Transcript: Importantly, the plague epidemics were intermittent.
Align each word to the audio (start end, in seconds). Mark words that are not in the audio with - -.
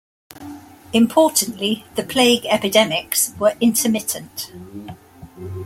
Importantly, 0.93 1.85
the 1.93 2.01
plague 2.01 2.47
epidemics 2.47 3.33
were 3.37 3.53
intermittent. 3.61 4.51